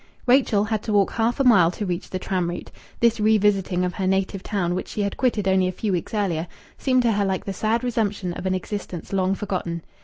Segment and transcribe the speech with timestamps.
[0.25, 2.71] Rachel, had to walk half a mile to reach the tram route.
[3.01, 6.15] This re visiting of her native town, which she had quitted only a few weeks
[6.15, 9.83] earlier, seemed to her like the sad resumption of an existence long forgotten.